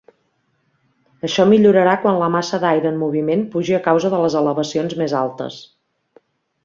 Això 1.27 1.45
millorarà 1.49 1.93
quan 2.05 2.17
la 2.23 2.29
massa 2.35 2.59
d'aire 2.63 2.91
en 2.93 2.97
moviment 3.03 3.45
pugi 3.57 3.77
a 3.79 3.83
causa 3.89 4.11
de 4.15 4.23
les 4.25 4.39
elevacions 4.41 4.97
més 5.03 5.15
altes. 5.21 5.61